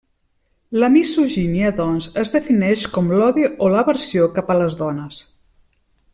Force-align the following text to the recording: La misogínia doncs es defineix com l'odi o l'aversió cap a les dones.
La 0.83 0.87
misogínia 0.93 1.71
doncs 1.81 2.07
es 2.23 2.33
defineix 2.37 2.87
com 2.97 3.13
l'odi 3.19 3.45
o 3.67 3.71
l'aversió 3.75 4.27
cap 4.39 4.51
a 4.55 4.57
les 4.63 4.79
dones. 4.81 5.21